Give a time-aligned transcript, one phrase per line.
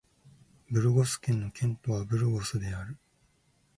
[0.71, 2.97] ブルゴス県の県都はブルゴスである